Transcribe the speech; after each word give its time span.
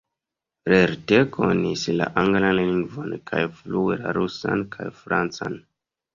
Lerte 0.71 1.19
konis 1.35 1.83
la 1.99 2.07
anglan 2.21 2.47
lingvon 2.61 3.13
kaj 3.33 3.43
flue 3.61 4.01
la 4.01 4.17
rusan 4.19 4.67
kaj 4.79 4.91
francan. 5.05 5.63